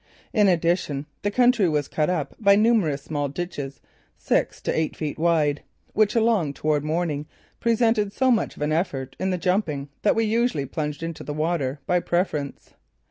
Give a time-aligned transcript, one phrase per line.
[0.33, 3.81] In addition, the country was cut up by numerous small ditches,
[4.17, 5.61] six to eight feet wide,
[5.93, 7.27] which along toward morning
[7.59, 11.35] presented so much of an effort in the jumping that we usually plunged into the
[11.35, 12.73] water by preference.